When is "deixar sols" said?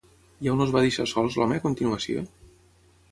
0.85-1.37